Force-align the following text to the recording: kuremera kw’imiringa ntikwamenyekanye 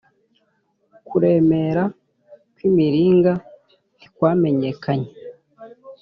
kuremera 1.07 1.83
kw’imiringa 2.53 3.31
ntikwamenyekanye 3.95 5.09